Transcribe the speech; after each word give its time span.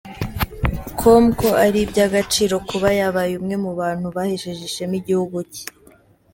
com 0.99 1.23
ko 1.39 1.49
ari 1.65 1.79
iby’agaciro 1.85 2.55
kuba 2.69 2.87
yabaye 2.99 3.33
umwe 3.39 3.55
mu 3.63 3.71
bantu 3.79 4.07
bahesheje 4.15 4.61
ishema 4.69 4.95
igihugu 5.01 5.37
cye. 5.53 5.65